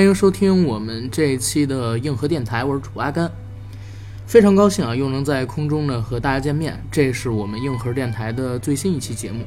[0.00, 3.30] 欢迎收听我们这一期的硬核电台，我是主阿甘，
[4.24, 6.82] 非常高兴啊，又能在空中呢和大家见面。
[6.90, 9.44] 这是我们硬核电台的最新一期节目。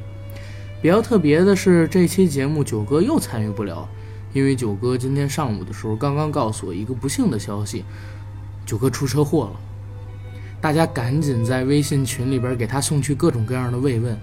[0.80, 3.88] 比较特别的是，这期节目九哥又参与不了，
[4.32, 7.84] 因为九哥今天上午的时候刚刚告诉我一个不幸的消息，
[8.64, 9.60] 九哥出车祸了。
[10.60, 14.16] 大家赶紧在微信群里边给他送去各种各样的慰问，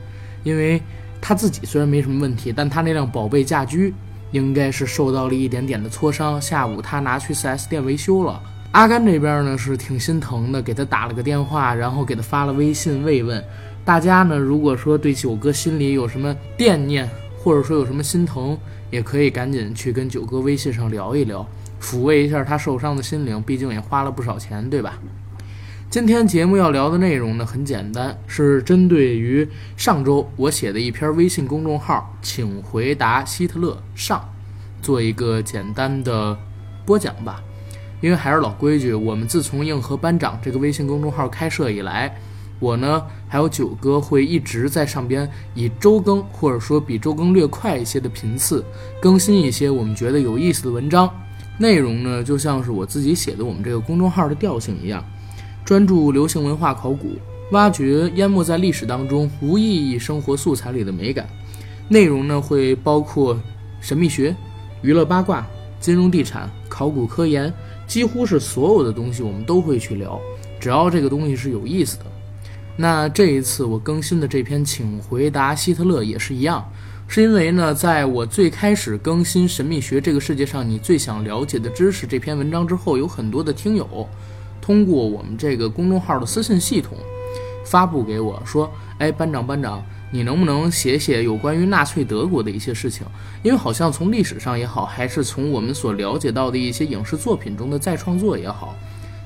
[0.45, 0.81] 因为
[1.20, 3.94] 他自己虽然没什么问题，但他那辆宝贝驾驹。
[4.31, 8.41] 应该是受到了一点点的挫伤，下午他拿去 4S 店维修了。
[8.71, 13.43] 阿甘这边呢是挺心疼的，给他打了个电话，然后给他发了微信慰问。
[13.83, 18.57] 大家呢如果说对九哥心里有什么惦念，或者说有什么心疼，
[18.89, 21.45] 也可以赶紧去跟九哥微信上聊一聊，
[21.81, 23.41] 抚慰一下他受伤的心灵。
[23.41, 24.97] 毕竟也花了不少钱，对吧？
[25.92, 34.23] 今天节目要聊的内容呢很简单，是针对于上周我写的一篇微信公众号“请回答希特勒”上，
[34.81, 36.39] 做一个简单的
[36.86, 37.44] 播讲吧。
[38.00, 42.17] 因为还是老规矩，我们自从硬核班长这个微信公众号开设以来，
[42.61, 48.64] 我呢还有九哥会一直在上边以周更或者说比周更略快一些的频次
[49.02, 51.14] 更新一些我们觉得有意思的文章，
[51.58, 55.03] 内容呢就像是我自己写的我们这个公众号的调性一样。
[55.72, 57.16] 专注流行文化考古，
[57.52, 61.25] 挖掘淹没在历史当中无意义生活素材里的美感。
[61.87, 63.39] 内容呢会包括
[63.80, 64.36] 神秘学、
[64.82, 65.48] 娱乐八卦、
[65.80, 67.54] 金融地产、考古科研，
[67.87, 70.20] 几乎是所有的东西我们都会去聊，
[70.59, 72.05] 只要这个东西是有意思的。
[72.76, 76.70] 那这一次我更新的这篇，请回答希特勒也是一样，
[77.08, 84.05] 是因为呢，在我最开始更新神秘学这个世界上你最想了解的知识这篇文章之后，有很多的听友。
[84.61, 86.95] 通过我们这个公众号的私信系统
[87.66, 93.05] 发布给我说：“哎，班长，班长，你能不能写写有关于纳粹德国的一些事情？
[93.44, 98.76] 因为好像从历史上也好，还是从我们所了解到的一些影视作品中的再创作也好，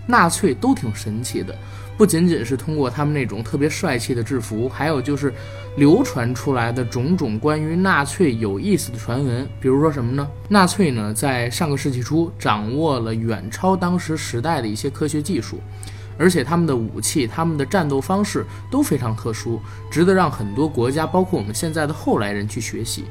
[0.08, 1.56] 纳粹都挺神奇的。
[1.98, 5.34] 不仅仅是通过他们那种特别帅气的制服，还有就是
[5.78, 9.48] 流传出来的种种关于纳粹有意思的传闻。
[9.62, 10.28] 比如说什么呢？
[10.50, 15.62] 纳粹呢，在上个世纪初掌握了远超当时时代的一些科学技术，
[16.18, 23.06] 而且他们的武器、他们的战斗方式都非常特殊，值得让很多国家，包括我们现在的后来人去学习。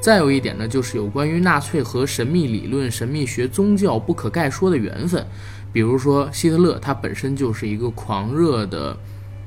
[0.00, 5.26] 再有一点呢，就是有关于纳粹和神秘理论、神秘学、宗教不可概说的缘分。
[5.72, 8.96] 比如说，希特勒他本身就是一个狂热的，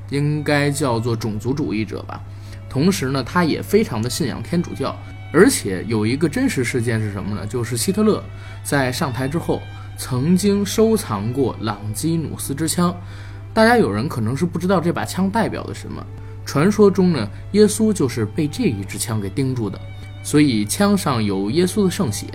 [0.09, 2.21] 应该叫做种族主义者吧。
[2.69, 4.95] 同时呢，他也非常的信仰天主教。
[5.33, 7.45] 而且有一个真实事件是什么呢？
[7.47, 8.21] 就是希特勒
[8.63, 9.61] 在上台之后，
[9.97, 12.93] 曾经收藏过朗基努斯之枪。
[13.53, 16.05] 大家有人可能是不知道这把枪代表的什么。
[16.45, 19.79] 传说中呢，耶稣就是被这一支枪给钉住的，
[20.21, 22.25] 所以枪上有耶稣的圣血。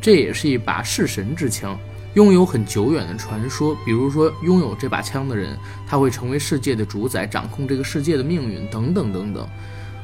[0.00, 1.76] 这也是一把弑神之枪。
[2.14, 9.44] 拥有很久远的传说，比如说拥有这把枪的人，他会成为世界的主宰，掌控这个世界的命运，等等等等，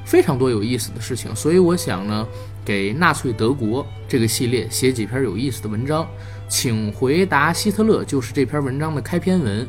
[0.04, 1.34] 非常多有意思的事情。
[1.36, 2.26] 所以我想呢，
[2.64, 6.04] 给纳粹德国这个系列写几篇有意思的文章，
[6.48, 9.64] 请回答希特勒就是这篇文章的开篇文。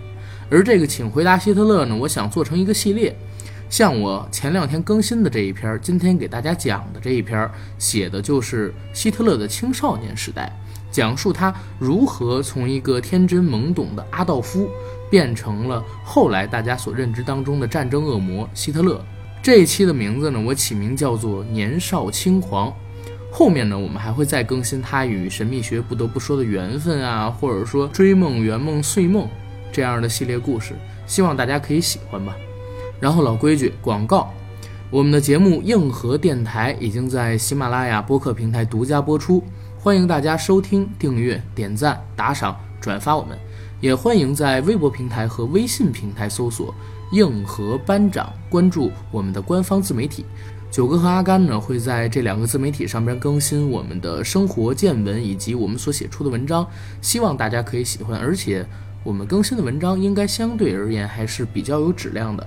[0.49, 3.15] 而这个请回答希特勒呢，我想做成一个系列，
[3.69, 7.47] 像我前两天更新的这一篇，今天给大家讲的这一篇，
[7.77, 10.51] 写的就是希特勒的青少年时代。
[10.91, 14.69] 讲述他如何从一个天真懵懂的阿道夫，
[15.09, 19.03] 变成了后来大家所认知当中的战争恶魔希特勒。
[19.41, 22.71] 这一期的名字呢，我起名叫做年少轻狂。
[23.31, 29.25] 后面呢，我们还会再更新他与神秘学不得不说的缘分啊，或者说追梦、圆梦、碎梦
[29.71, 30.75] 这样的系列故事，
[31.07, 32.35] 希望大家可以喜欢吧。
[32.99, 34.31] 然后老规矩，广告，
[34.89, 39.41] 我们的节目硬核电台已经在喜马拉雅播客平台独家播出。
[39.83, 43.35] 欢迎大家收听、订阅、点赞、打赏、转发我们，
[43.79, 46.71] 也欢迎在微博平台和微信平台搜索
[47.13, 50.23] “硬核班长”，关注我们的官方自媒体。
[50.69, 56.63] 九哥和阿甘呢会在这两个自媒体上边更新我们的生活见闻以及我们所写出的文章，
[57.01, 58.19] 希望大家可以喜欢。
[58.19, 58.63] 而且
[59.03, 62.45] 我们更新的文章应该相对而言还是比较有质量的，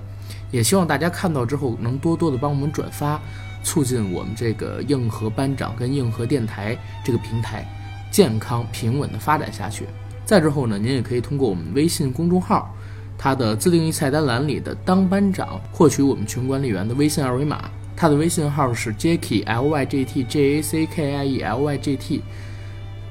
[0.51, 3.19] 也希望大家看到之后能多多的帮我们转发。
[3.65, 7.67] 促进我们这个硬核班长跟硬核电台这个平台
[8.11, 9.87] 健康平稳的发展下去。
[10.23, 12.73] 再之后呢，您也可以通过我们微信公众号，
[13.17, 17.69] 它的自定义菜单栏里的当班长获取我们群管理员的微信二维码。
[17.97, 22.23] 他的微信号是 Jacky L Y J T J A C K I E L Y J T。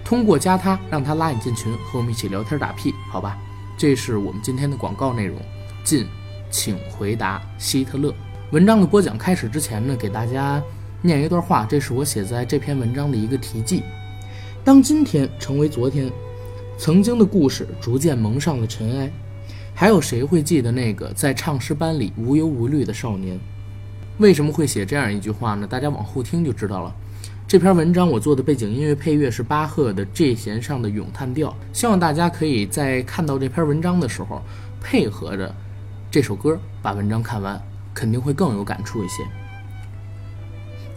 [0.05, 3.39] 通过加他，让他拉你进群，和我们一起聊天打屁，好吧？
[3.79, 5.39] 这是我们今天的广告内容。
[5.83, 6.07] 进，
[6.51, 8.15] 请回答希特勒。
[8.55, 10.63] 文章的播讲开始之前呢，给大家
[11.03, 13.83] 念一段话，这是我写在这篇文章的一个题记。
[14.63, 16.09] 当今天成为昨天，
[16.79, 19.11] 曾经的故事逐渐蒙上了尘埃，
[19.75, 23.37] 还有谁会记得那个在唱诗班里无忧无虑的少年？
[24.19, 25.67] 为什么会写这样一句话呢？
[25.67, 26.95] 大家往后听就知道了。
[27.49, 34.41] 这篇文章我做的背景音乐配乐是巴赫的 G 弦上的咏叹调，希望大家可以在看到这篇文章的时候，
[34.81, 35.53] 配合着
[36.09, 37.61] 这首歌把文章看完，
[37.95, 39.23] 肯定会更有感触一些。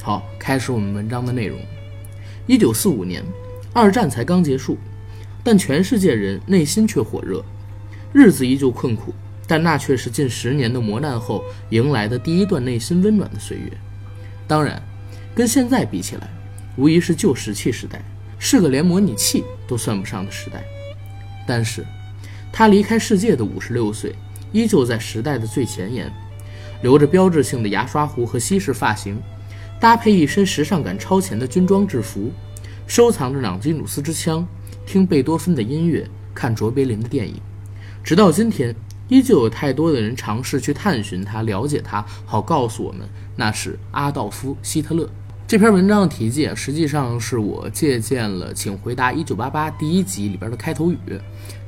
[0.02, 1.60] 好，开始我们文章的内容。
[2.48, 3.24] 一九四五年，
[3.74, 4.78] 二战才刚结束，
[5.44, 7.44] 但全世界人内心却火热，
[8.12, 9.14] 日子依旧困苦，
[9.46, 13.72] 但那却是近十年的磨难后迎来的第一段内心温暖的岁月。
[14.48, 14.82] 当然，
[15.36, 16.28] 跟现在比起来。
[16.78, 18.00] 无疑是旧石器时代，
[18.38, 20.64] 是个连模拟器都算不上的时代。
[21.48, 21.84] 但是，
[22.54, 24.14] 他离开世界的五十六岁，
[24.52, 26.14] 依旧在时代的最前沿，
[26.82, 29.22] 留着标志性的牙刷胡和西式发型，
[29.80, 32.32] 搭配一身时尚感超前的军装制服，
[32.86, 34.48] 收藏着朗基努斯之枪，
[34.86, 37.36] 听贝多芬的音乐，看卓别林的电影。
[38.04, 38.76] 直到今天，
[39.08, 45.10] 依旧有太多的人尝试去探寻他，了解他，好告诉我们那是阿道夫·希特勒。
[45.48, 50.98] 这篇文章的题记实际上是我借鉴了《请回答一九八八》第一集里边的开头语，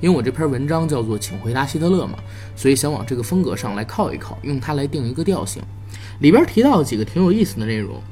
[0.02, 2.20] 因为我这篇文章叫做《请回答希特勒》嘛，
[2.58, 5.64] 所以想往这个风格上来靠一靠，用它来定一个调性。
[6.20, 8.04] 里边提到几个挺有意思的内容，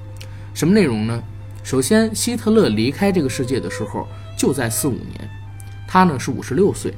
[0.54, 1.22] 什么内容呢？
[1.66, 5.30] 首先，希特勒离开这个世界的时候就在四五年，
[5.86, 6.94] 他呢是五十六岁。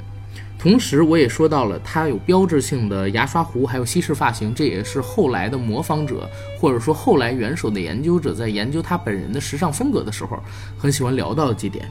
[0.59, 6.29] 同时，我也说到了他有标志性的牙刷胡，还有西式发型，这也是后来的模仿者
[6.59, 10.37] 或者说后来元首的研究者在研究他本人的时尚风格的时候，
[10.77, 11.89] 很喜欢聊到的几点。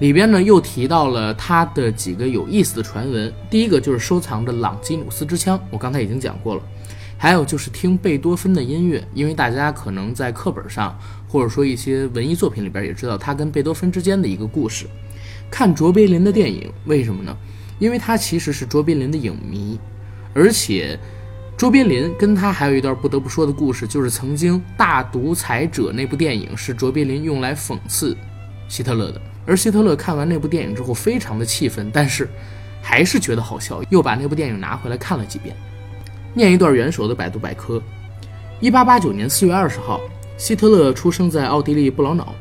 [0.00, 6.62] 里边呢又提到了他的几个有意思的传闻，第一个就是收藏着朗基努斯之枪，我刚才已经讲过了，
[7.16, 10.98] 还有就是听贝多芬的音乐，因为大家可能在课本上
[11.28, 14.86] 或者说一些文艺作品里边也知道他跟贝多芬之间的一个故事，
[15.48, 17.34] 看卓别林的电影，为什么呢？
[17.78, 19.78] 因为他其实是卓别林的影迷，
[20.32, 20.98] 而且
[21.56, 28.16] 卓别林跟他还有一段不得不说的故事，就是曾经《大独裁者》那部电影是卓别林用来讽刺
[28.68, 32.28] 希特勒的，而希特勒看完那部电影之后非常的气愤，但是
[32.82, 35.54] 还是觉得好笑，又把那部电影拿回来看了几遍。
[36.34, 37.82] 念一段元首的百度百科：
[38.60, 40.00] 一八八九年四月二十号，
[40.36, 42.34] 希特勒出生在奥地利布劳瑙，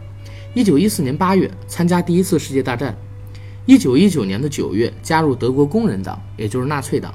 [0.53, 2.93] 一九一四年八月参加第一次世界大战。
[3.67, 7.11] 一九一九年的九月，加入德国工人党，也就是纳粹党，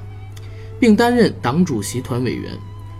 [0.77, 2.51] 并担任党主席团委员。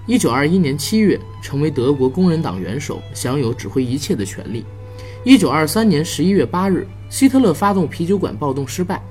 [0.07, 4.63] 一九二一年七月，成为德国工人党元首，享有指挥一切的权利。
[5.25, 9.03] 一九二三年十一月八日，希特勒发动啤酒馆暴动失败。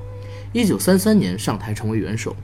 [0.53, 2.35] 一九三三年上台成为元首。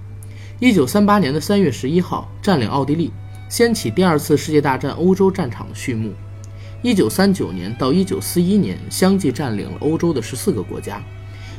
[0.61, 3.11] 一九三八年的三月十一号，占领奥地利，
[3.49, 6.13] 掀起第二次世界大战欧洲战场的序幕。
[6.83, 11.03] 一九三九年到一九四一年，相继占领了欧洲的十四个国家。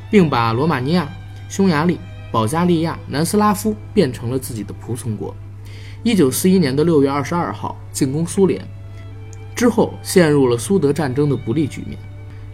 [0.10, 1.08] 并把罗马尼亚、
[1.50, 2.00] 匈牙利、
[2.32, 5.36] 保加利亚、南斯拉夫变成了自己的仆从国。
[6.04, 8.66] 一九四一年的六月二十二号进攻苏联，
[9.56, 11.98] 之后陷入了苏德战争的不利局面。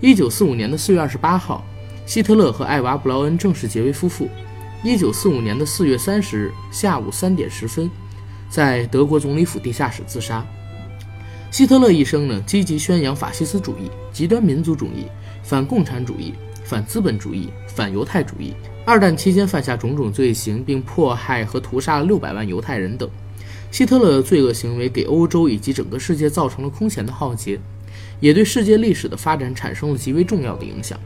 [0.01, 1.63] 一九四五年的四月二十八号，
[2.05, 4.27] 希特勒和艾娃·布劳恩正式结为夫妇。
[4.83, 7.89] 一九四五年的四月三十日下午三点十分，
[8.49, 10.45] 在德国总理府地下室自杀。
[11.51, 15.05] 希特勒一生呢，积极宣扬法西斯主义、极端民族主义、
[15.43, 16.33] 反共产主义。
[16.73, 18.51] 反资本主义、反犹太主义，
[18.83, 23.07] 二战期间犯下种种罪行，并迫害和屠杀了六百万犹太人等。
[23.69, 27.59] 希特勒的罪恶行为给欧洲以及整个世界造成了空前的浩劫，
[28.19, 30.99] 也对世界历史的发展产生了极为重要的影响。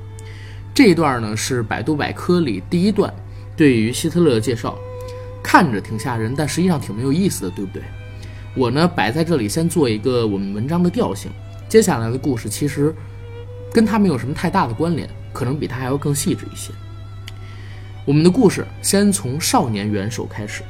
[0.73, 3.13] 这一段呢是百度百科里第一段
[3.57, 4.79] 对于希特勒的介绍，
[5.43, 7.83] 看着挺吓人，但实际上挺没有意思的，对不对？
[8.55, 11.29] 我呢摆在这里先做一个我们文章的调性，
[11.67, 12.95] 接下来的故事其实
[13.73, 15.09] 跟他没有什么太大的关联。
[15.37, 16.73] 可能比他还要更细致一些。
[18.05, 20.63] 我们的故事先从少年元首开始。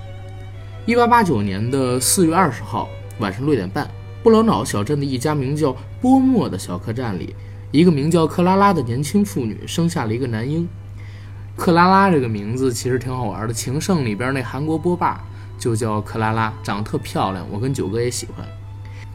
[0.86, 3.90] 一八八九年的四月二十号晚上六点半，
[4.22, 7.34] 布劳瑙小镇的一家名叫波莫的小客栈里，
[7.72, 10.68] 一个名叫克拉拉的年轻妇女生下了一个男婴。
[11.56, 15.24] 克拉拉这个名字其实挺好玩的，《情圣》里边那韩国波霸
[15.58, 18.46] 就叫克拉拉，长得特漂亮，我跟九哥也喜欢。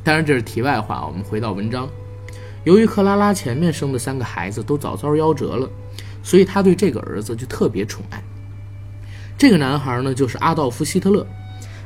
[0.02, 1.86] 当然这是题外话，我们回到文章。
[2.64, 5.68] 由于克拉拉前面生的三个孩子都早早夭折了，
[6.22, 8.22] 所以他对这个儿子就特别宠爱。
[9.36, 11.26] 这个男孩呢，就是阿道夫·希特勒。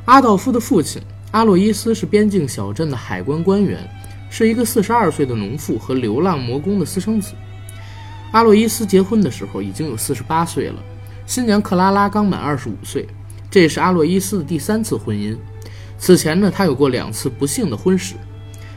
[0.05, 3.89] 阿道夫的父亲阿洛伊斯是边境小镇的海关官员，
[4.29, 7.33] 是一个四十二岁的农妇和流浪魔工的私生子。
[8.33, 10.83] 阿洛伊斯结婚的时候已经有四十八岁了，
[11.27, 13.07] 新娘克拉拉刚满二十五岁。
[13.51, 15.35] 这是阿洛伊斯的第三次婚姻，
[15.99, 18.15] 此前呢，他有过两次不幸的婚史。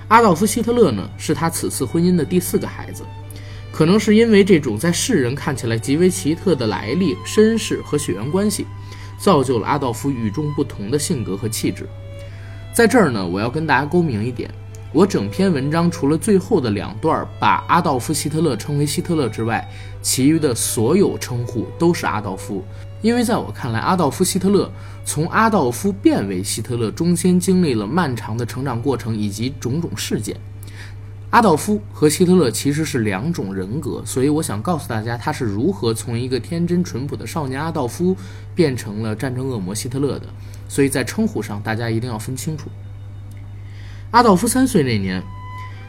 [0.09, 3.03] 阿道夫·希特勒呢，是他此次婚姻的第四个孩子。
[3.71, 8.65] 可能是因为这种在世人看起来极为奇特的来历、身世和血缘关系，
[9.19, 11.87] 造就了阿道夫与众不同的性格和气质。
[12.73, 14.49] 在这儿呢，我要跟大家公明一点：
[14.91, 19.69] 我整篇文章除了最后的两段把阿道夫·希特勒称为希特勒之外，
[20.01, 22.65] 其余的所有称呼都是阿道夫。
[23.01, 24.69] 因为在我看来，阿道夫·希特勒
[25.05, 30.35] 从阿道夫变为希特勒中间经历了漫长的成长过程以及种种事件。
[31.29, 38.17] 阿道夫和希特勒其实是两种人格，所以我想告诉大家他是如何从一个天真淳朴的少年阿道夫
[38.53, 40.25] 变成了战争恶魔希特勒的。
[40.67, 42.69] 所以在称呼上，大家一定要分清楚。
[44.11, 45.23] 阿道夫三岁那年，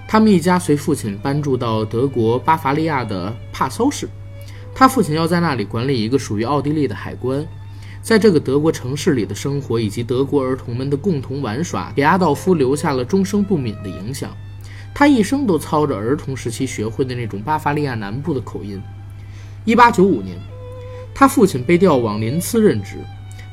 [0.06, 4.08] 他们一家随父亲搬住到德国巴伐利亚的帕肖市。
[4.74, 7.46] 他父亲要在那里管理一个属于奥地利的海关，
[8.00, 14.34] 在这个德国城市里的生活以及德国儿童们的共同玩耍，给阿道夫留下了终生不泯的影响。
[14.94, 18.80] 他一生都操着儿童时期学会的那种巴伐利亚南部的口音。
[19.66, 20.38] 1895年，
[21.14, 22.96] 他父亲被调往林茨任职，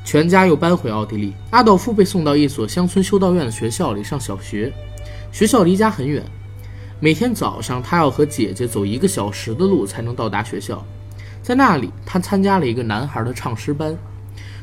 [0.06, 1.34] 全家又搬回奥地利。
[1.52, 4.72] 阿道夫被送到一所乡村修道院的学校里上小学，
[5.32, 6.24] 学校离家很远，
[7.00, 10.84] 每天早上他要和姐姐走一个小时的路才能到达学校。
[11.48, 13.98] 在那里，他参加了一个男孩的唱诗班。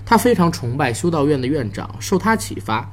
[0.04, 2.86] 他非常崇拜修道院的院长，受他启发，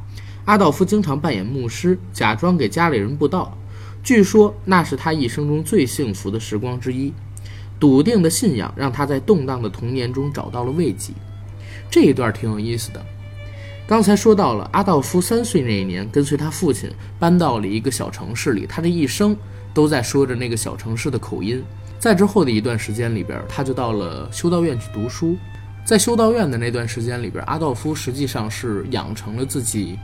[0.46, 3.54] 阿道夫经常扮演牧师，假装给家里人布道。
[4.02, 7.12] 据说那是他一生中最幸福的时光之一。
[7.82, 11.12] 笃定的信仰让他在动荡的童年中找到了慰藉。
[11.90, 13.06] 这一段挺有意思的。
[13.86, 19.36] 刚才说到了阿道夫三岁那一年，跟随他父亲搬到了一个小城市里，他的一生
[19.74, 21.62] 都在说着那个小城市的口音。
[22.02, 25.38] 在之后的一段时间里边，他就到了修道院去读书。
[25.86, 30.00] 在修道院的那段时间里边，阿道夫实际上是养成了自己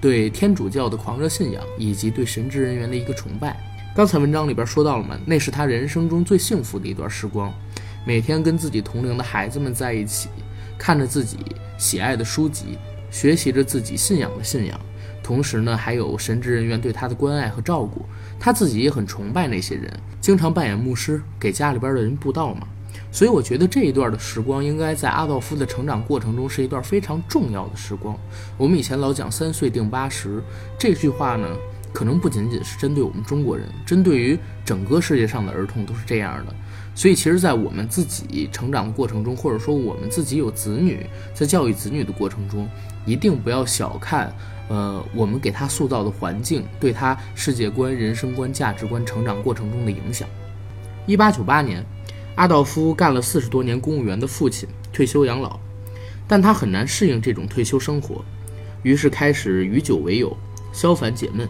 [0.00, 3.62] 对天主教的狂热信仰以及对神职人员的一个崇拜。
[3.94, 7.52] 刚才文章里边说到了嘛，那是他人生中最幸福的一段时光，
[8.06, 10.30] 每天跟自己同龄的孩子们在一起，
[10.78, 11.36] 看着自己
[11.76, 12.78] 喜爱的书籍，
[13.10, 14.80] 学习着自己信仰的信仰。
[15.22, 18.06] 同时呢，还有神职人员对他的关爱和照顾，
[18.44, 22.68] 他自己也很崇拜那些人，经常扮演牧师给家里边的人布道嘛。
[23.10, 28.14] 所以我觉得这一段的时光应该在阿道夫的成长过程中是一段非常重要的时光。
[28.58, 30.42] 我们以前老讲三岁定八十
[30.78, 31.48] 这句话呢，
[31.90, 36.54] 可能不仅仅是针对我们中国人，针对于整个世界上的儿童都是这样的。
[36.94, 42.68] 所以其实，在我们自己成长的过程中，或者说我们自己有子女在教育子女的过程中，
[43.06, 44.30] 一定不要小看。
[44.68, 50.28] 呃，我们给他塑造的环境，对他世界观、人生观、价值观成长过程中的影响。
[51.06, 51.84] 一八九八年，
[52.34, 55.60] 阿道夫干了四十多年公务员的父亲退休养老，
[56.26, 58.24] 但他很难适应这种退休生活，
[58.82, 60.34] 于是开始与酒为友，
[60.72, 61.46] 消烦解闷。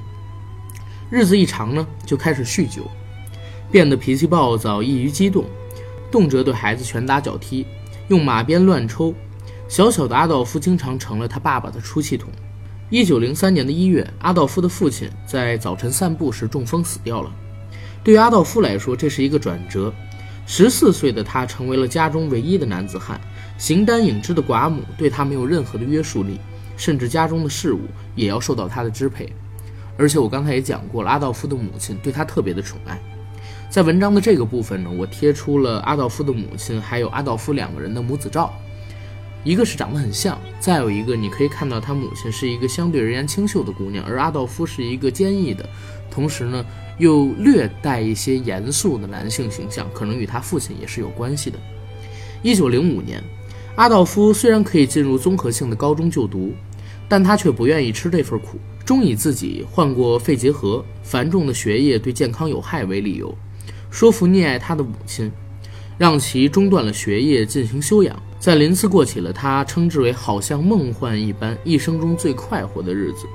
[1.08, 2.90] 日子一长呢，就开始酗酒，
[3.70, 5.44] 变得脾气暴躁、易于激动，
[6.10, 7.64] 动辄对孩子拳打脚踢，
[8.08, 9.14] 用马鞭乱抽。
[9.68, 12.28] 小小的阿道夫经常成了他爸爸的出气筒。
[12.94, 17.32] 一九零三年的一月，阿道夫的父亲在早晨散步时中风死掉了。
[18.04, 19.92] 对于阿道夫来说，这是一个转折。
[20.46, 23.20] 十四岁的他成为了家中唯一的男子汉，
[23.58, 26.38] 形单影只的寡母对他没有任何的约束力，
[26.76, 27.80] 甚至家中的事务
[28.14, 29.28] 也要受到他的支配。
[29.98, 32.96] 而且我刚才也讲过了，阿道夫的母亲对他特别的宠爱。
[33.68, 38.54] 在文章的这个部分呢，我贴出了阿道夫的母亲还有阿道夫两个人的母子照。
[39.44, 45.68] 一个是长得很像，再有一个你可以看到他母亲是一个相对而言清秀的姑娘，而阿道夫是一个坚毅的，
[46.10, 46.64] 同时呢
[46.98, 51.58] 又略带一些严肃的男性形象，可能与他父亲也是有关系的。
[52.42, 53.22] 一九零五年，
[53.76, 56.54] 阿道夫虽然可以进入综合性的高中就读，
[57.06, 63.36] 但他却不愿意吃这份苦，终以自己患过肺结核、繁重的学业对健康有害为理由，
[63.90, 65.30] 说服溺爱他的母亲，
[65.98, 68.18] 让其中断了学业进行休养。
[68.44, 73.26] 在林茨过起了他称之为好像梦幻一般一生中最快活的日子。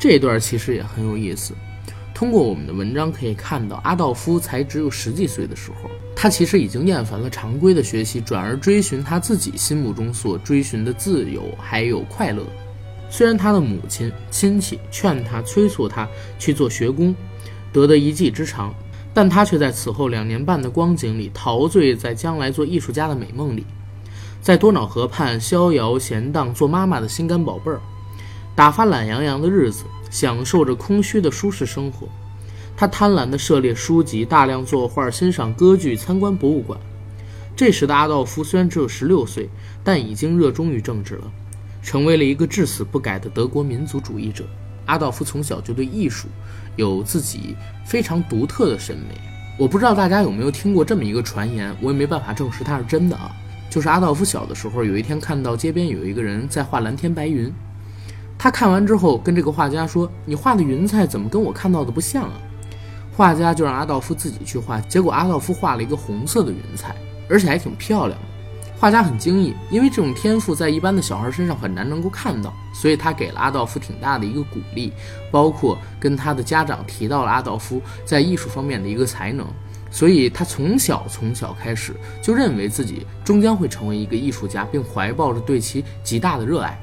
[0.00, 1.52] 这一段其实也很有意思。
[2.14, 12.42] 通过我们的文章可以看到，阿道夫才只有十几岁的时候，他其实已经厌烦了常规的学习，转而追寻他自己心目中所追寻的自由还有快乐。
[13.10, 17.14] 虽然他的母亲亲戚劝他催促他去做学工，
[17.70, 18.74] 得得一技之长。
[19.14, 23.64] 但他却在此后两年半的光景里陶醉在将来做艺术家的美梦里，
[24.42, 27.80] 在多瑙河畔逍遥闲荡做妈妈的心肝宝贝儿，
[28.56, 32.08] 打发懒洋洋的日子，享受着空虚的舒适生活。
[32.76, 36.76] 他贪婪地涉猎书籍，大量作画，欣赏歌剧，参观博物馆。
[37.54, 39.48] 这时的阿道夫虽然只有十六岁，
[39.84, 41.30] 但已经热衷于政治了，
[41.82, 44.44] 成为了一个至死不改的德国民族主义者。
[44.86, 46.28] 阿道夫从小就对艺术
[46.76, 49.14] 有自己非常独特的审美，
[49.58, 53.30] 我不知道大家有没有听过这么一个传言，我也没办法证实它是真的啊。
[53.70, 57.52] 就是阿道夫小的时候，有一天看到街边有一个人在画蓝天白云，
[58.38, 62.38] 他看完之后跟这个画家说：“你画的云彩怎么跟我看到的不像啊？”
[63.16, 66.94] 画家就让阿道夫自己去画，结果阿道夫画了一个红色的云彩，
[67.28, 68.26] 而且还挺漂亮的。
[68.84, 74.92] 画家很惊异，因为这种天赋在一般的小孩身上很难能够看到，所以他给了阿道夫挺大的一个鼓励，
[75.30, 79.46] 包括跟他的家长提到了阿道夫在艺术方面的一个才能，
[79.90, 86.78] 所以他从小从小开始就认为自己终将会成为一个艺术家，并怀抱着对其极大的热爱。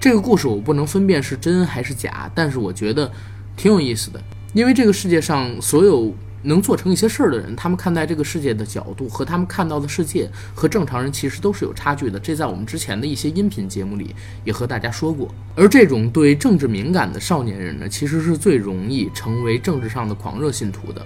[0.00, 3.08] 这个故事我不能分辨是真还是假，但是我觉得
[3.56, 4.20] 挺有意思的，
[4.52, 6.12] 因为这个世界上所有。
[6.42, 12.18] 能做成一些事儿的人，他们看待这个世界的角度和他们看到的世界和正常人其实都是有差距的。
[12.18, 15.28] 这在我们之前的一些音频节目里也和大家说过。
[15.54, 21.04] 而这种对政治敏感的少年人呢，其实是最容易成为政治上的狂热信徒的。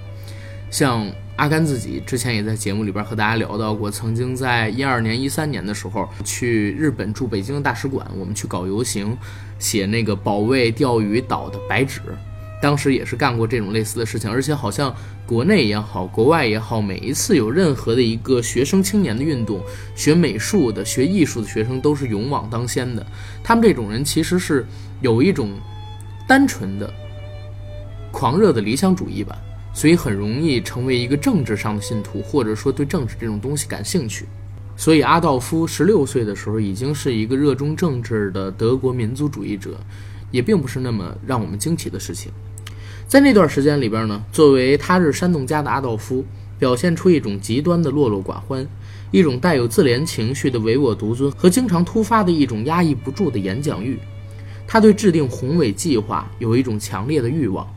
[0.71, 9.17] 像阿甘自己之前也在节目里边和大家聊到过，曾经在一二年、一三年的时候去日本驻北京大使馆，我们去搞游行，
[9.59, 12.01] 写那个保卫钓鱼岛的白纸。
[12.65, 19.61] 当时也是干过这种类似的事情，而且好像国内也好，国外也好，每一次有任何的一个学生青年的运动，
[19.95, 23.07] 学美术的、学艺术的学生都是勇往当先的。
[23.43, 24.65] 他们这种人其实是
[25.03, 25.51] 有一种
[26.27, 26.91] 单纯的
[28.11, 29.37] 狂热的理想主义吧，
[29.75, 34.25] 所以很容易成为一个政治上的信徒，或者说对政治这种东西感兴趣。
[34.75, 39.79] 所以阿道夫十六岁的时候已经是一个热衷政治的德国民族主义者，
[40.31, 42.33] 也并不是那么让我们惊奇的事情。
[43.07, 46.25] 在那段时间里边呢，作为他日煽动家的阿道夫，
[46.59, 48.67] 表现出一种极端的落落寡欢，
[49.11, 53.99] 一种带有自怜情绪的唯我独尊和经常突发的一种压抑不住的演讲欲。
[54.67, 57.69] 他对制定宏伟计划有一种强烈的欲望，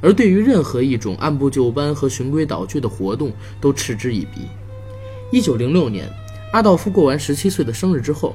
[0.00, 4.48] 而对于任何一种按部就班和循规蹈矩的活动都嗤之以鼻。
[5.30, 6.10] 一九零六年，
[6.52, 8.34] 阿道夫过完十七岁的生日之后。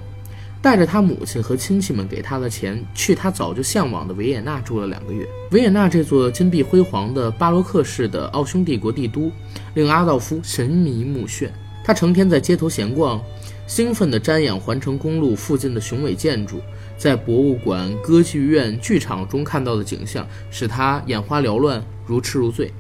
[0.62, 5.26] 带着他母亲和亲戚们给他的钱，去他早就向往的维也纳住了两个月。
[5.52, 9.32] 维也纳这座金碧辉煌的巴洛克式的奥匈帝国帝都，
[9.74, 11.50] 令阿道夫神迷目眩。
[11.84, 13.22] 他成天在街头闲逛，
[13.68, 16.60] 兴奋地瞻仰环城公路附近的雄伟建筑，
[16.98, 22.72] 在博物馆、歌剧院、剧场中看到的景象，使他眼花缭乱，如痴如醉。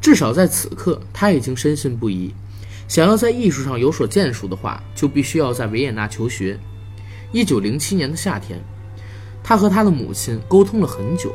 [0.00, 2.32] 至少在此刻，他已经深信不疑。
[2.88, 6.58] 想要在艺术上有所建树的话，就必须要在维也纳求学。
[7.32, 8.58] 一九零七年的夏天，
[9.44, 11.30] 他和他的母亲沟通了很久，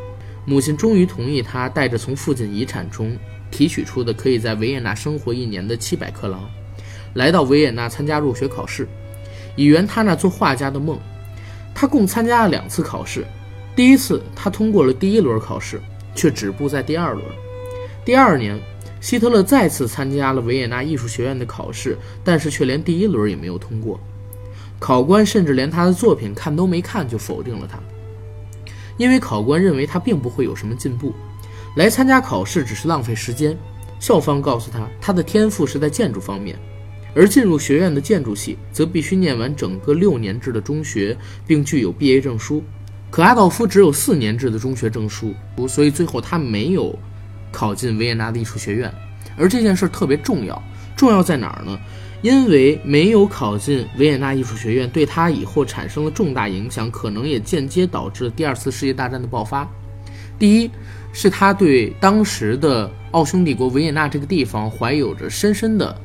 [0.45, 3.15] 母亲终于同意他带着从父亲遗产中
[3.51, 6.49] 提取出的可以在维也纳生活一年的七百克朗，
[7.13, 8.87] 来到维也纳参加入学考试，
[9.55, 10.99] 以圆他那做画家的梦。
[11.75, 13.23] 他共参加了两次考试，
[13.75, 15.79] 第一次他通过了第一轮考试，
[16.15, 17.23] 却止步在第二轮。
[18.03, 18.59] 第二年。
[19.03, 23.99] 希特勒再次参加了维也纳艺术学院的考试，但是却连第一轮也没有通过。
[24.79, 27.77] 考官甚至连他的作品看都没看就否定了他，
[28.95, 31.13] 因为考官认为他并不会有什么进步，
[31.75, 33.57] 来参加考试只是浪费时间。
[33.99, 36.57] 校方告诉他，他的天赋是在建筑方面，
[37.13, 42.63] 而进入学院的建筑系则必须念完整个六年制的中学，并具有毕业证书。
[43.11, 45.33] 可阿道夫只有四年制的中学证书，
[45.67, 46.97] 所以最后他没有。
[47.53, 48.93] 考进维也纳的艺术学院，
[49.37, 50.61] 而这件事特别重要。
[50.97, 51.79] 重要在哪儿呢？
[52.21, 59.65] 因为没有考进维也纳艺术学院，对他以后产生了重大影响，可能也间接导致了第二次世界大战的爆发。
[60.37, 60.71] 第一，
[61.13, 65.95] 是他对当时的奥匈帝国维也纳这个地方怀有着深深的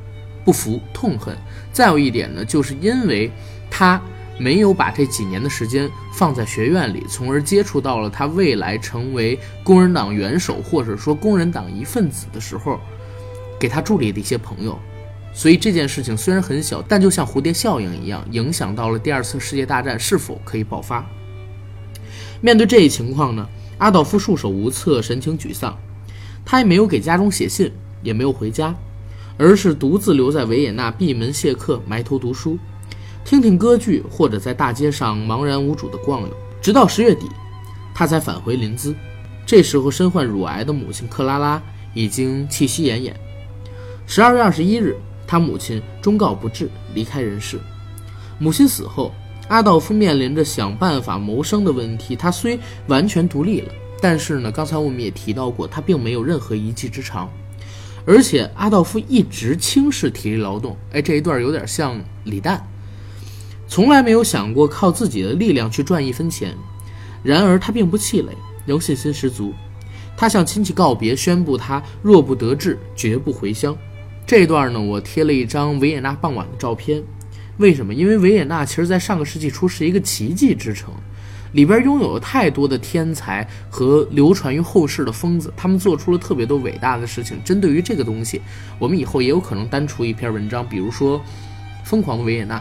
[0.45, 1.35] 不服、痛恨。
[1.73, 3.31] 再有一点呢，就是因为
[3.69, 4.01] 他。
[4.39, 12.79] 没有把这几年的时间放在学院里，从而接触到了他未来成为工人党元首或者说工人党一份子的时候，
[13.59, 14.79] 给他助力的一些朋友。
[15.33, 21.05] 所以这件事情虽然很小，但就像蝴蝶效应一样，影响到了第二次世界大战是否可以爆发。
[22.41, 23.47] 面对这一情况呢，
[23.77, 25.77] 阿道夫束手无策，神情沮丧。
[26.45, 27.71] 他也没有给家中写信，
[28.01, 28.73] 也没有回家，
[29.37, 32.57] 而是独自留在维也纳闭门谢客，埋头读书。
[33.29, 37.29] 听听歌剧，或者在大街上茫然无主的逛悠，直到十月底，
[37.93, 38.95] 他才返回林兹。
[39.45, 41.61] 这时候，身患乳癌的母亲克拉拉
[41.93, 43.13] 已经气息奄奄。
[44.07, 47.59] 十二月二十一日，他母亲终告不治，离开人世。
[48.39, 49.13] 母亲死后，
[49.47, 52.15] 阿道夫面临着想办法谋生的问题。
[52.15, 57.29] 他虽完全独立了，但是呢，刚才我们也提到过，他并没有任何一技之长，
[58.07, 60.75] 而且阿道夫一直轻视体力劳动。
[60.93, 62.67] 哎，这一段有点像李诞。
[63.69, 66.55] 从来没有想过靠自己的力量去赚一分钱，
[67.21, 69.53] 然而他并不气馁，仍信心十足。
[70.17, 73.77] 他向亲戚告别，宣布他若不得志，绝不回乡。
[74.25, 77.01] 这段呢，我贴了一张维也纳傍晚的照片。
[77.57, 77.93] 为什么？
[77.93, 80.91] 因为维也纳其实，在上个世纪初是一个奇迹之城，
[81.51, 87.37] 里边拥有了太多的天才和流传于后世的疯子，他们做出了特别多伟大的事情。
[87.45, 88.41] 针对于这个东西，
[88.79, 91.19] 我们以后也有可能单出一篇文章，比如说
[91.83, 92.57] 《疯狂的维也纳》，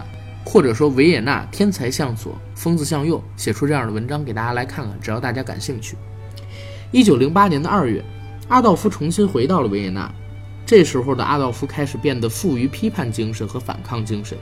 [0.50, 4.98] 或者说《维也纳天才向左，疯子向右》，写出这样的文章给大家来看看。
[4.98, 5.94] 只要大家感兴趣。
[6.90, 8.02] 一九零八年的二月，
[8.48, 10.10] 阿道夫重新回到了维也纳。
[10.64, 14.38] 这时候的阿道夫开始变得富于批判精神和反抗精神。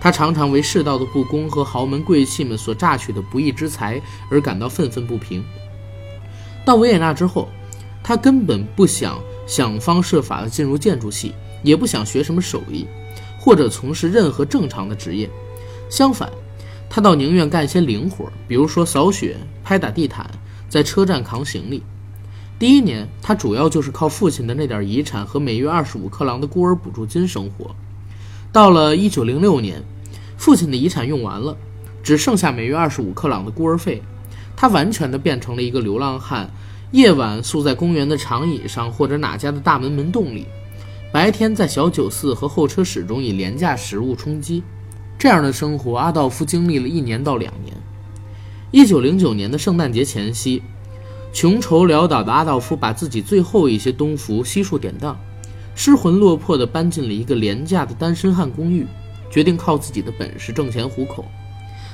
[0.00, 5.44] 他常常为世道的不公和豪门贵气们所榨取的不义之财而感到愤愤不平。
[6.64, 7.48] 到维也纳之后，
[8.02, 11.32] 他根本不想想方设法地进入建筑系，
[11.62, 12.84] 也不想学什么手艺，
[13.46, 15.30] 或者从事任何正常的职业。
[15.88, 16.28] 相反，
[16.90, 20.28] 他倒宁愿干些零活，比如说扫雪、拍打地毯，
[20.68, 21.80] 在车站扛行李。
[22.58, 27.72] 第一年，他主要就是靠父亲的那点遗产和每月二十五克朗的孤儿补助金生活。
[28.50, 29.80] 到了一九零六年，
[30.36, 31.56] 父亲的遗产用完了，
[32.02, 34.02] 只剩下每月二十五克朗的孤儿费，
[34.56, 36.50] 他完全的变成了一个流浪汉，
[36.90, 40.46] 夜晚宿在公园的长椅上或者哪家的大门门洞里，
[41.16, 44.62] 白天在小酒肆和候车室中以廉价食物充饥。
[45.16, 47.74] 这样的生活，阿道夫经历了一年到两年。
[48.70, 50.62] 一九零九年的圣诞节前夕，
[51.32, 55.18] 穷愁潦倒的阿道夫把自己最后一些东服悉数典当。
[55.74, 58.86] 失魂落魄地搬进了一个廉价的单身汉公寓，
[59.30, 61.24] 决定靠自己的本事挣钱糊口。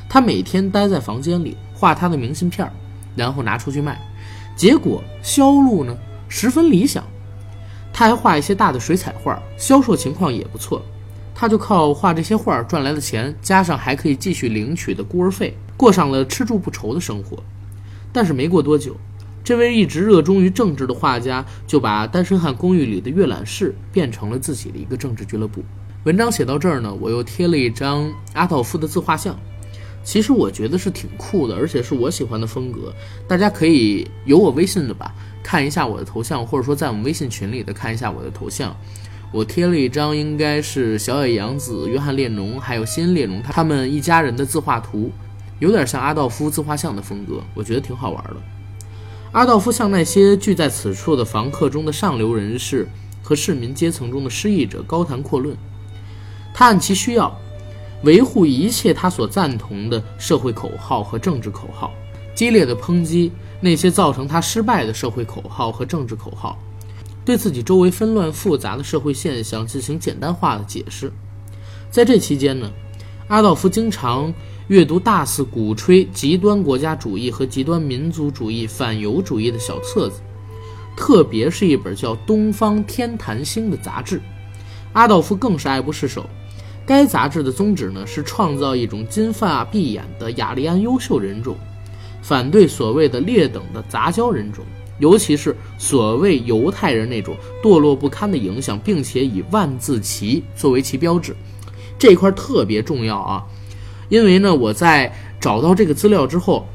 [0.09, 2.69] 他每天待在房间里画他的明信片，
[3.15, 4.03] 然后拿出去卖，
[4.57, 5.97] 结果销路呢
[6.29, 7.05] 十分理想。
[7.93, 10.83] 他还画一些大的水彩画，销售情况也不错。
[11.35, 17.43] 他就靠画这些画赚来的钱，加上还可以继续领取的孤儿费，过上了吃住不愁的生活。
[18.13, 18.97] 但是没过多久。
[19.45, 25.65] 这位一直热衷于政治的画家，就把单身汉公寓里的阅览室变成了自己的一个政治俱乐部。
[26.05, 29.37] 文章写到这儿呢，我又贴了一张阿道夫的自画像。
[30.05, 32.93] 其实我觉得是挺酷的，而且是我喜欢的风格。
[33.29, 38.77] 大家可以有我微信的吧，看一下我的头像，或者说在我们微信群里的看一下我的头像。
[39.33, 45.11] 我贴了一张应该是小野洋子、约翰列侬还有新列侬他们一家人的自画图，
[45.59, 48.37] 有点像阿道夫自画像的风格，我觉得挺好玩的。
[49.31, 52.87] 阿道夫向那些聚在此处的房客中的上流人士
[53.23, 55.57] 和市民阶层中的失意者高谈阔论，
[56.53, 57.35] 他按其需要
[58.03, 61.93] 维护一切他所赞同的社会口号和政治口号，
[62.35, 66.59] 激烈的抨击那些造成他失败的社会口号和政治口号，
[67.25, 71.13] 对自己周围纷乱复杂的社会现象进行简单化的解释。
[71.91, 72.71] 在这期间呢，
[73.29, 74.33] 阿道夫经常。
[74.69, 80.23] 阅读大肆鼓吹极端国家主义和极端民族主义、反犹主义的小册子，
[80.97, 84.23] 特别是一本叫《东方天坛星》的杂志，
[84.95, 86.25] 阿道夫更是爱不释手。
[86.93, 91.57] 该杂志的宗旨呢是创造一种金发碧眼的雅利安优秀人种，
[92.21, 94.63] 反对所谓的劣等的杂交人种，
[94.99, 101.35] 尤其是所谓犹太人那种堕落不堪的影响，并且以万字旗作为其标志，
[101.99, 103.43] 这一块特别重要啊。
[104.11, 106.67] 因为呢，我在找到这个资料之后，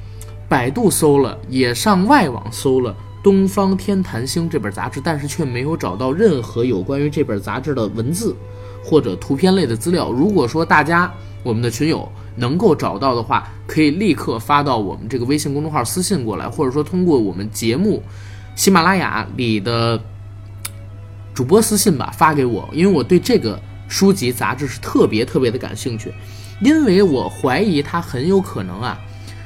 [0.50, 2.92] 百度搜了，也上外网搜了
[3.24, 8.36] 《东方天坛星》这本杂志，但是却没有找到任何有关于这本杂志的文字
[8.88, 10.10] 或者图片类的资料。
[10.10, 11.12] 如果说大家
[11.44, 18.02] 我们的群友能够找到的话，可以立刻发到我们这个微信公众号私信过来，或者说通过我们节目
[18.56, 20.02] 喜马拉雅里的
[21.34, 26.14] 主播私信吧，发给我，因为我对这个书籍杂志是特别特别的感兴趣。
[26.62, 28.98] 因为我怀疑它很有可能啊，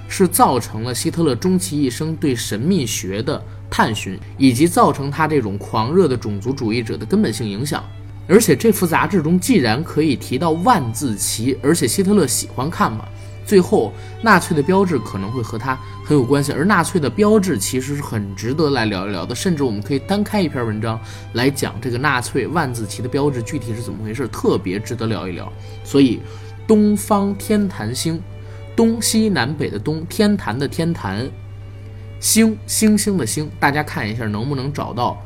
[0.07, 7.83] 是造成了希特勒终其一生对神秘学的探寻，以及造成他这种狂热的种族主义者的根本性影响。
[8.27, 13.05] 而且这幅杂志中既然可以提到万字旗，而且希特勒喜欢看嘛，
[13.45, 16.51] 最后纳粹的标志可能会和他很有关系。
[16.51, 20.99] 而纳粹的标志其实是很值得来聊一聊的，甚至我们可以单开一篇文章
[21.33, 25.51] 来讲这个纳粹万字旗的标志具体是怎么回事，特别值得聊一聊。
[25.83, 26.19] 所以。
[26.67, 28.21] 东方天坛星，
[28.77, 31.29] 东西南北的东，天坛的天坛，
[32.17, 35.21] 星星星的星，大家看一下能不能找到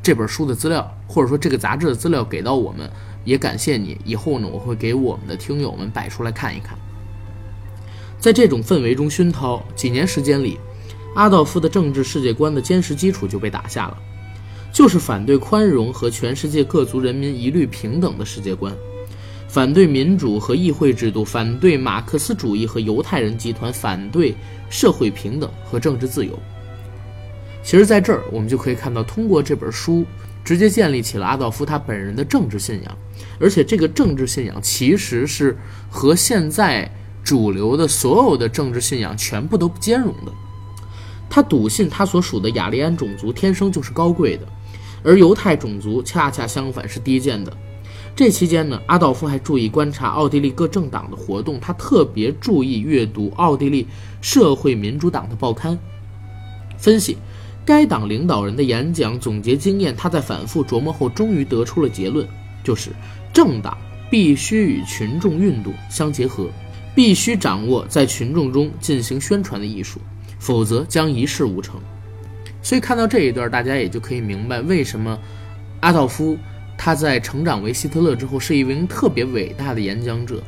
[0.00, 2.90] 这本书的资料，或者说这个杂志的资料给到我们，
[3.24, 3.96] 也感谢你。
[4.04, 6.76] 以后呢，我会给我们的听友们摆出来看一看。
[8.18, 10.58] 在这种氛围中熏陶，几年时间里，
[11.14, 13.96] 阿道夫的政治世界观的坚实基础就被打下了，
[14.72, 18.74] 就是反对宽容和全世界各族人民一律平等的世界观。
[19.46, 24.34] 反对民主和议会制度，反对马克思主义和犹太人集团，反对
[24.68, 26.36] 社会平等和政治自由。
[27.62, 30.04] 其实，在这儿我们就可以看到，通过这本书，
[30.44, 32.98] 直接建立起了阿道夫他本人的政治信仰，
[33.40, 35.56] 而且这个政治信仰其实是
[35.88, 36.90] 和现在
[37.24, 40.32] 主流的所有的政治信仰全部都不兼容的。
[41.30, 44.46] 他笃信他所属的雅利安种族天生就是高贵的，
[45.02, 47.52] 而犹太种族恰恰相反是低贱的。
[48.14, 53.88] 这期间呢，阿道夫还注意观察奥地利各政党的活动，他特别注意阅读奥地利
[54.20, 55.76] 社会民主党的报刊，
[56.78, 57.16] 分析
[57.64, 59.94] 该党领导人的演讲，总结经验。
[59.96, 62.28] 他在反复琢磨后，终于得出了结论，
[62.62, 62.90] 就是
[63.32, 63.76] 政党
[64.10, 66.48] 必须与群众运动相结合，
[66.94, 70.00] 必须掌握在群众中进行宣传的艺术，
[70.38, 71.80] 否则将一事无成。
[72.62, 75.18] 所以看到这一段，大家也就可以明白为什么
[75.80, 76.36] 阿道夫。
[76.76, 80.42] 他在成长为希特勒之后，是一名特别伟大的演讲者。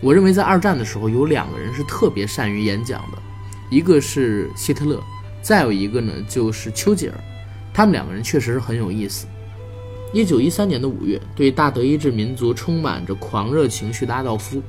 [0.00, 3.18] 我认为在二战的时候，有两个人是特别善于演讲的，
[3.70, 5.00] 一个是希特勒，
[5.40, 7.14] 再有一个呢就是丘吉尔。
[7.72, 9.26] 他们两个人确实是很有意思。
[10.12, 14.62] 一九一三年的五月，对大德意志民族充满着狂热情绪的阿道夫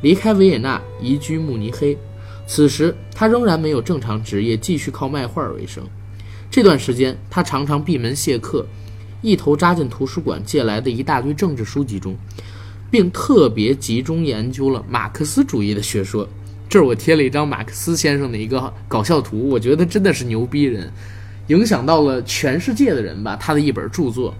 [0.00, 1.98] 离开维也纳，移居慕尼黑。
[2.46, 5.84] 此时他仍然没有正常职业，继续靠卖画为生。
[6.50, 8.64] 这段时间，他常常闭门谢客。
[9.20, 12.16] 一头扎进图书馆借来的一大堆政治书籍中，
[12.88, 16.26] 并特别集中研究了马克思主义的学说。
[16.68, 20.92] 这儿我贴了一张马克思先生的一个搞笑图，我觉得真的是牛逼人，
[21.46, 23.36] 影响到了全世界的人吧。
[23.40, 24.34] 他的一本著作。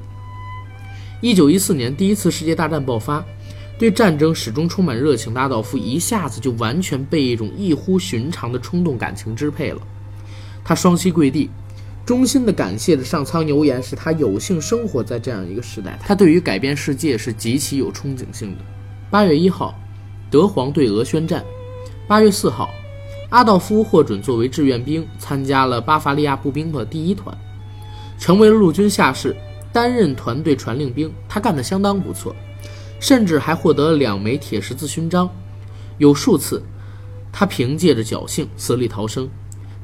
[1.21, 3.25] 一九一四年，第一次世界大战爆发，
[3.79, 9.81] 对战争始终充满热情的阿道夫一下子就完全被一种异乎寻常的冲动感情支配了。
[10.64, 11.49] 他双膝跪地。
[12.05, 15.99] 衷心的感谢着上苍牛言，使他有幸生活在这样一个时代。
[16.03, 18.64] 他对于改变世界是极其有憧憬性的。
[19.11, 19.79] 八月一号，
[20.31, 21.45] 德皇对俄宣战。
[22.09, 22.71] 八月四号，
[23.29, 27.37] 阿道夫获准作为志愿兵，参加了巴伐利亚步兵的第一团，
[28.18, 29.37] 成为了陆军下士，
[29.75, 31.12] 担任团队传令兵。
[31.29, 32.35] 他干得相当不错，
[32.99, 35.29] 甚至还获得了两枚铁十字勋章。
[35.99, 36.62] 有数次，
[37.31, 39.29] 他凭借着侥幸死里逃生。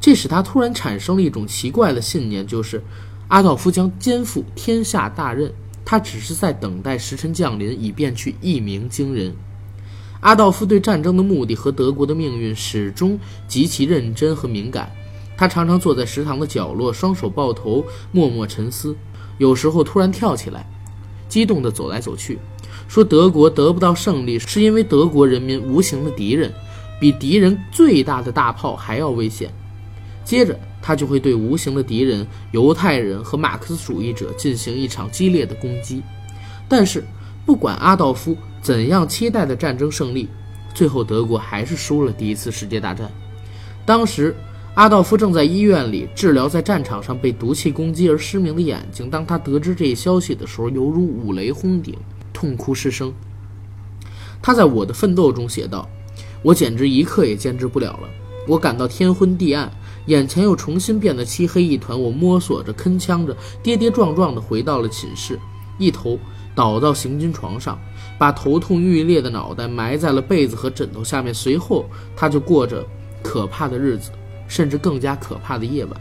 [0.01, 2.83] 这使他突然产生了一种奇怪的信念，就是
[3.29, 5.53] 阿道夫将肩负天下大任，
[5.85, 9.37] 他只是在等待时辰降临，以便去一鸣惊人。
[10.25, 14.91] 阿道夫对战争的目的和德国的命运始终极其认真和敏感。
[15.37, 18.97] 他常常坐在食堂的角落，双手抱头，默默沉思。
[19.37, 20.67] 有时候突然跳起来，
[21.29, 22.39] 激动地走来走去，
[22.89, 26.51] 说：“德国得不到胜利，是因为德国人民无形的敌人，
[26.99, 29.53] 比敌人最大的大炮还要危险。”
[30.25, 36.03] 接着，他就会对无形的敌人——犹太人和马克思主义者进行一场激烈的攻击。
[36.67, 37.05] 但是，
[37.45, 38.35] 不管阿道夫
[38.65, 40.27] 怎样期待的战争胜利，
[40.73, 43.13] 最后德国还是输了第一次世界大战。
[43.85, 44.35] 当时，
[44.73, 49.11] 阿道夫正在医院里治疗在战场上被毒气攻击而失明的眼睛。
[49.11, 51.95] 当他得知这一消息的时候，犹如五雷轰顶，
[52.33, 53.13] 痛哭失声。
[54.41, 55.87] 他在《我的奋斗》中写道
[56.41, 58.09] ：“我简直一刻也坚持不了了，
[58.49, 59.71] 我感到天昏地暗。”
[60.09, 65.39] 眼前又重新变得漆黑一团，我摸索着，铿锵着，跌跌撞撞地回到了寝室，
[65.79, 66.19] 一头
[66.55, 67.79] 倒到行军床上，
[68.19, 71.33] 把头痛欲裂的脑袋埋在了被子和枕头下面。
[71.35, 72.85] 随后，他就过着
[73.23, 74.11] 可怕的日子，
[74.49, 76.01] 甚至更加可怕的夜晚。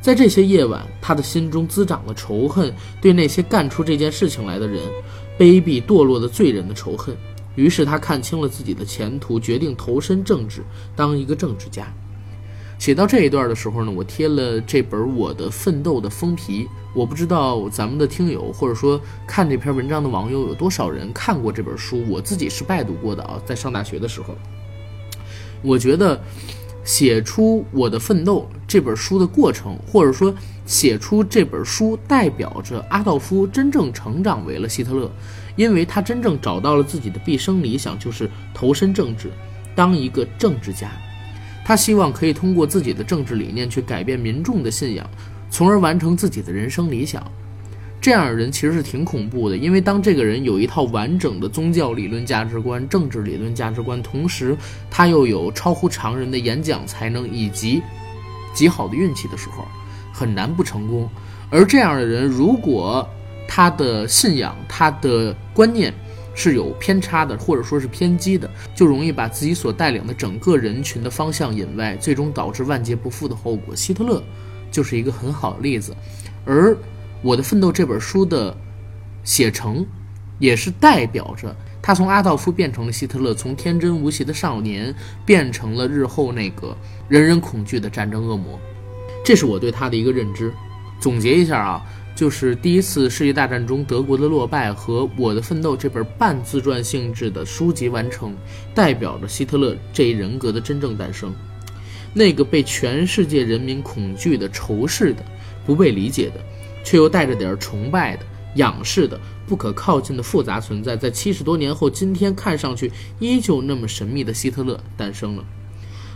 [0.00, 4.80] 在这些夜晚，他的心中滋长了仇恨，对那些干出这件事情来的人，
[5.36, 7.16] 卑鄙堕落的罪人的仇恨。
[7.56, 10.62] 于是，他看清了自己的前途，决定投身政治，
[10.94, 11.92] 当一个政治家。
[12.78, 16.68] 写到这一段的时候呢，我贴了这本《我的奋斗》的封皮。
[16.94, 22.02] 我不知道咱们的听友或者说看这篇文章的网友有多少人看过这本书。
[22.08, 24.34] 我自己是拜读过的啊，在上大学的时候。
[25.60, 26.20] 我觉得
[26.84, 30.32] 写出《我的奋斗》这本书的过程，或者说
[30.64, 35.10] 写出这本书，代表着阿道夫真正成长为了希特勒，
[35.56, 39.30] 因为他真正找到了自己的毕生理想，就是投身政治，
[39.74, 40.90] 当一个政治家。
[41.68, 45.06] 他希望可以通过自己的政治理念去改变民众的信仰，
[45.50, 47.22] 从而完成自己的人生理想。
[48.00, 54.56] 这样的人其实是挺恐怖的，因为当这个人有一套完整的宗教理论价值观、政治理论价值观，同时
[54.90, 57.82] 他又有超乎常人的演讲才能以及
[58.54, 59.62] 极好的运气的时候，
[60.10, 61.06] 很难不成功。
[61.50, 63.06] 而这样的人，如果
[63.46, 65.92] 他的信仰、他的观念，
[66.38, 73.74] 是有偏差的，或者说是偏激的，就容易把自己所带领的整个人群的方向引歪，最终导致万劫不复的后果。
[73.74, 74.22] 希特勒
[74.70, 75.92] 就是一个很好的例子，
[76.44, 76.70] 而
[77.22, 78.56] 《我的奋斗》这本书的
[79.24, 79.84] 写成，
[80.38, 84.94] 也是代表着他从阿道夫变成了希特勒，从天真无邪的少年
[85.26, 86.76] 变成了日后那个
[87.08, 88.56] 人人恐惧的战争恶魔。
[89.24, 90.52] 这是我对他的一个认知。
[91.00, 91.82] 总结一下啊，
[92.18, 98.34] 就是第一次世界大战中德国的落败和《我的奋斗》这本半自传性质的书籍完成，
[98.74, 101.32] 代表着希特勒这一人格的真正诞生。
[102.12, 105.24] 那个被全世界人民恐惧的、仇视的、
[105.64, 106.40] 不被理解的，
[106.82, 108.26] 却又带着点崇拜的、
[108.56, 115.44] 仰视的、不可靠近的复杂存在，在七十多年后，今天看上去依旧那么神秘的希特勒诞生了。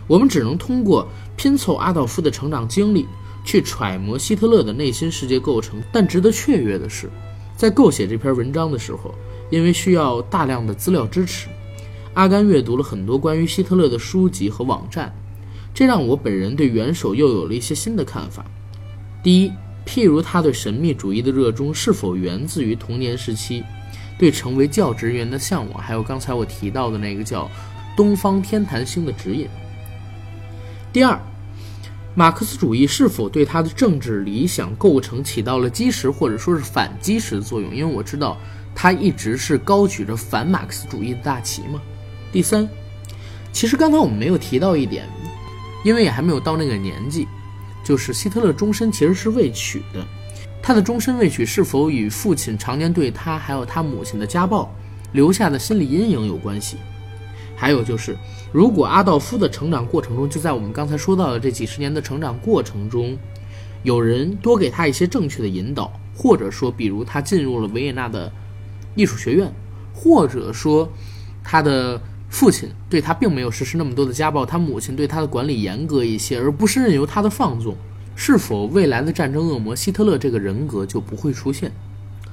[0.05, 3.07] 我们只能通过拼凑阿道夫的成长经历，
[3.43, 5.81] 去揣摩希特勒的内心世界构成。
[5.91, 7.09] 但值得雀跃的是，
[7.55, 9.13] 在构写这篇文章的时候，
[9.49, 11.47] 因为需要大量的资料支持，
[12.13, 15.13] 阿甘阅读了很多关于希特勒的书籍和网站。
[15.73, 18.45] 这让我本人对元首又有了一些新的看法。
[19.23, 19.51] 第一，
[19.87, 23.63] 譬如他对神秘主义的热衷是否源自于童年时期
[24.19, 27.49] 对成为教职员的向往，还有刚才我提到的那个叫
[27.97, 29.47] “东方天坛星”的指引。
[30.91, 31.19] 第二，
[32.15, 37.75] 马克思主义是否对他的政治理想构成起到了基石或者说是反基石的作用？
[37.75, 38.37] 因为我知道
[38.75, 41.81] 他一直是高举着反马克思主义的大旗嘛。
[42.31, 42.67] 第三，
[43.51, 45.07] 其实刚才我们没有提到一点。
[45.83, 47.27] 因为也还没有到那个年纪，
[47.83, 50.07] 就是希特勒终身其实是未娶的，
[50.61, 54.73] 他的终身未娶是否与父亲常年对他还有他母亲的家暴
[55.11, 56.77] 留下的心理阴影有关系？
[57.63, 58.17] 还有就是，
[58.51, 63.17] 如果阿道夫的成长过程中，就在我们刚才说到的这几十年的成长过程中，
[63.83, 68.29] 有人多给他一些正确的引导，或者说，比如他进入了维也纳的
[68.95, 69.49] 艺术学院，
[69.93, 70.91] 或者说
[71.41, 72.01] 他的。
[72.29, 77.77] 父亲对他并没有实施那么多的家暴，他母亲对他的管理严格一些，而不是任由他的放纵。
[78.15, 81.71] 是否未来的战争恶魔希特勒这个人格就不会出现？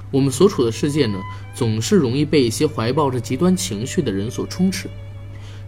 [0.09, 1.19] 我们所处的世界呢，
[1.53, 4.89] 总是容易被一些怀抱着极端情绪的人所充斥。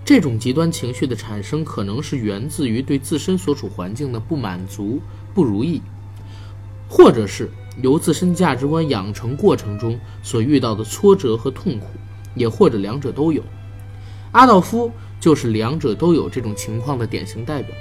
[0.06, 5.00] 这种极端情绪的产生，可能是源自于对自身所处环境的不满足、
[5.34, 5.82] 不如意，
[6.90, 7.50] 或者是
[7.82, 11.88] 由自身价值观养成过程中所遇到的挫折和痛苦，
[12.36, 13.42] 也或者两者都有。
[14.34, 17.74] 阿道夫就是两者都有这种情况的典型代表。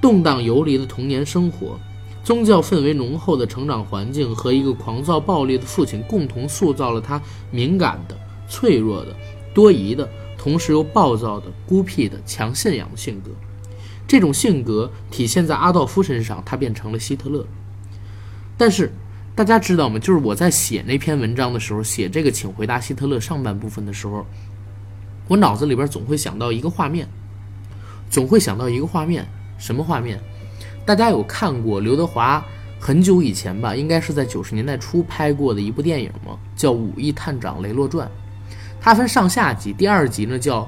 [0.00, 1.78] 动荡游离的童年生活，
[2.24, 9.14] 宗教氛围浓厚的成长环境和一个狂躁暴力的父亲，共同塑造了他敏感的、脆弱的、
[9.54, 10.08] 多疑的，
[10.44, 13.30] 同时又暴躁的、孤僻的、强信仰的性格。
[14.06, 17.46] 这种性格体现在阿道夫身上，他变成了希特勒。
[18.58, 18.92] 但是，
[19.34, 19.98] 大家知道吗？
[19.98, 24.26] 就是我在写那篇文章的时候，写这个“请回答希特勒”上半部分的时候。
[25.28, 27.08] 我脑子里边总会想到一个画面，
[28.10, 29.26] 总会想到一个画面，
[29.56, 30.20] 什么画面？
[30.84, 32.44] 大家有看过刘德华
[32.78, 36.38] 很久以前吧，应该是在九十年代初拍过的一部电影吗？
[36.54, 38.06] 叫《武义探长雷洛传》，
[38.84, 40.60] 它分上下集，第二集呢叫《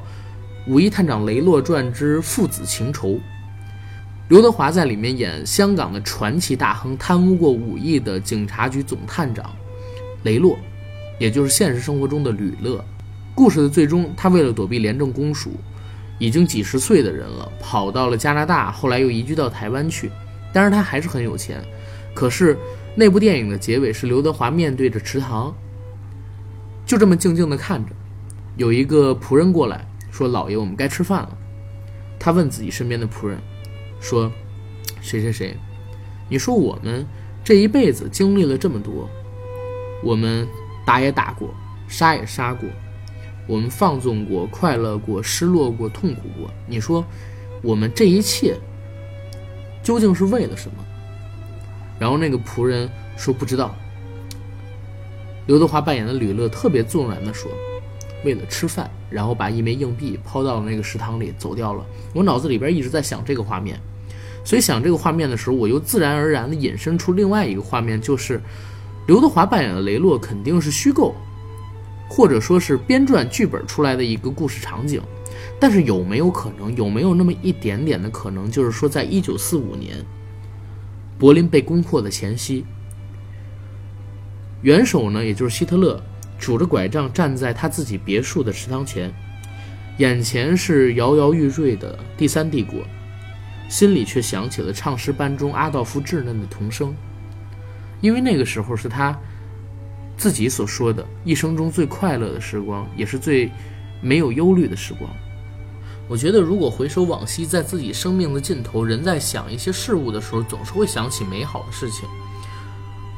[0.66, 3.08] 武义探长雷洛传之父子情仇》。
[4.30, 9.54] 刘德华在里面演香港的传奇大亨，贪污过五亿的警察局总探长
[10.22, 10.58] 雷洛，
[11.18, 12.82] 也就是现实生活中的吕乐。
[13.34, 15.50] 故事的最终，他为了躲避廉政公署，
[16.18, 20.10] 已经几十岁的人了，跑到了加拿大，后来又移居到台湾去。
[20.54, 21.62] 当然，他还是很有钱。
[22.14, 22.56] 可是
[22.94, 25.54] 那部电影的结尾是刘德华面对着池塘，
[26.86, 27.92] 就这么静静地看着。
[28.56, 31.36] 有一个仆人过来说：“老爷，我们该吃饭了。”
[32.18, 33.38] 他问自己身边的仆人
[34.00, 34.30] 说
[35.00, 35.56] ：“谁谁谁，
[36.28, 37.06] 你说我们
[37.44, 39.08] 这一辈子经历了这么多，
[40.02, 40.48] 我们
[40.86, 41.54] 打也打过，
[41.86, 42.68] 杀也杀过。”
[43.48, 46.50] 我们放纵过，快乐过，失落过，痛苦过。
[46.66, 47.04] 你说，
[47.62, 48.58] 我们这一切
[49.84, 50.84] 究竟是为了什么？
[51.96, 53.72] 然后那个仆人说不知道。
[55.46, 57.48] 刘德华扮演的吕乐特别纵然地说
[58.24, 61.84] ：“为了吃饭。”然后把一枚硬币抛到了那个食堂里，走掉了。
[62.12, 63.80] 我脑子里边一直在想这个画面，
[64.44, 68.40] 所以想这个画面的时候，我又自然而然地引申出另外一个画面，就是
[69.06, 71.14] 刘德华扮演的雷洛肯定是虚构。
[72.08, 75.02] 或者说是编撰剧本出来的一个故事场景，
[75.58, 79.96] 但是有没有可能，有没有那么一点点的可能，就是说，在一九四五年，
[81.18, 82.64] 柏林被攻破的前夕，
[84.62, 86.00] 元首呢，也就是希特勒，
[86.38, 89.12] 拄着拐杖站在他自己别墅的池塘前，
[89.98, 92.80] 眼前是摇摇欲坠的第三帝国，
[93.68, 96.94] 心里却想起了唱诗班中阿道夫稚嫩的童声，
[98.00, 99.18] 因为那个时候是他。
[100.18, 103.52] 自己所说的一生中最快乐的时光，也是最
[104.00, 105.10] 没有忧虑的时光。
[106.08, 112.08] 我觉得，如果回首往昔，在自己生命的尽头，人在想一些事物的时候，总是会想起美好的事情。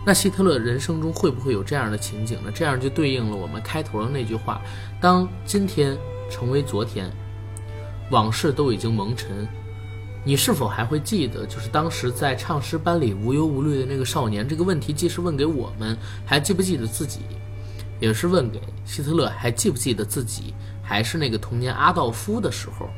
[0.06, 2.50] 那希特勒人生中会不会有这样的情景呢？
[2.54, 4.62] 这样就对应了我们开头的那句话：
[5.00, 5.96] 当今天
[6.30, 7.12] 成为昨天，
[8.10, 9.46] 往事都已经蒙尘，
[10.24, 14.48] 你是否还会记得，就是当时在唱诗班里无忧无虑的那个少年？
[14.48, 15.94] 这个问题既是问给我们，
[16.24, 17.20] 还记不记得自己，
[18.00, 22.88] 也是问给希特勒，还记不记得自己还是那个童年阿道夫的时候，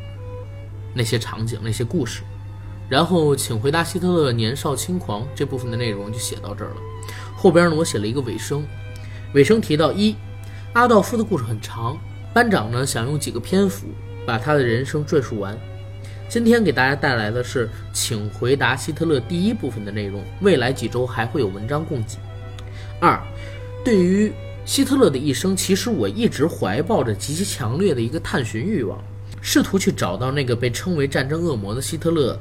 [0.95, 2.23] 那些场景、那些故事。
[2.89, 6.77] 然后，请回答希特勒年少轻狂这部分的内容就写到这儿了。
[7.43, 8.63] 后边呢，我写了一个尾声，
[9.33, 10.15] 尾声提到一，
[10.75, 11.99] 阿道夫的故事很长，
[12.35, 13.87] 班长呢想用几个篇幅
[14.27, 15.59] 把他的人生赘述完。
[16.29, 20.23] 今天给大家带来的是，请回答希特勒第一部分的内容。
[20.43, 22.19] 未来几周还会有文章供给。
[23.01, 23.19] 二，
[23.83, 24.31] 对于
[24.67, 29.03] 希特勒的一生，其实我一直怀抱着极其强烈的一个探寻欲望，
[29.41, 32.39] 试图去找到那个被称为战争恶魔的希特勒。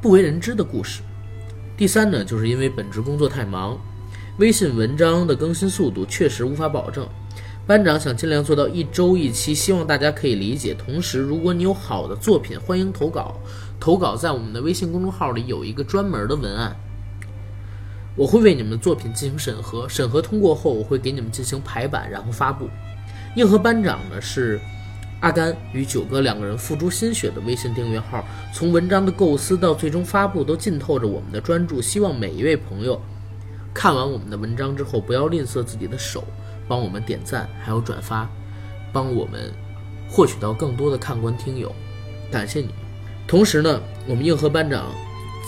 [0.00, 1.02] 不为人知的故事。
[1.76, 3.78] 第三呢，就是因为本职工作太忙，
[4.38, 7.06] 微信文章的更新速度确实无法保证。
[7.66, 10.72] 班长想尽量做到一周一期，希望大家可以理解。
[10.74, 13.38] 同时，如果你有好的作品，欢迎投稿。
[13.78, 16.74] 投稿在我们的微信公众号里有一个专门的文案，
[18.16, 22.68] 我会为你们的作品进行审核，审核通过后，我会给你们进行排版，然后发布。
[23.36, 24.58] 硬核班长呢是。
[25.20, 31.80] 阿甘与九哥两个人付诸心血的微信订阅号，从文章的构思到最终发布，都浸透着我们的专注。
[31.80, 33.00] 希望每一位朋友
[33.74, 36.24] 看完我们的文章之后，不要吝啬自己的手，
[36.68, 38.28] 帮我们点赞，还有转发，
[38.92, 39.52] 帮我们
[40.08, 41.74] 获取到更多的看官听友。
[42.30, 42.68] 感谢你。
[43.26, 44.92] 同时呢，我们硬核班长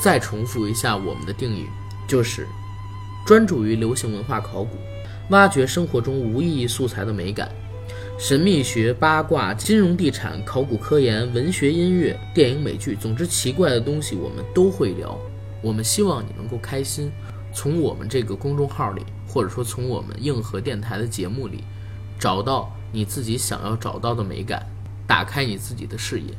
[0.03, 1.66] 再重复一下我们的定义，
[2.09, 2.47] 就是
[3.27, 4.79] 专注于流行文化考古，
[5.31, 7.51] 挖掘生活中无意义素材的美感。
[8.18, 15.18] 神秘学、八卦、金融、地产、考古、科研、文学、音乐、电影、美剧，总之奇怪的东西我们都会聊。
[15.61, 17.11] 我们希望你能够开心，
[17.55, 21.63] 从我们这个公众号里，或者说从我们硬核电台的节目里，
[22.19, 24.67] 找到你自己想要找到的美感，
[25.07, 26.35] 打开你自己的视野。